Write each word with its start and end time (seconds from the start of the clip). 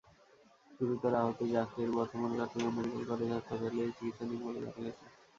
গুরুতর 0.79 1.13
আহত 1.15 1.39
জাকের 1.51 1.89
বর্তমানে 1.97 2.35
চট্টগ্রাম 2.39 2.73
মেডিকেল 2.77 3.03
কলেজ 3.09 3.29
হাসপাতালে 3.31 3.83
চিকিৎসাধীন 3.89 4.39
বলে 4.45 4.59
জানা 4.61 4.81
গেছে। 4.85 5.05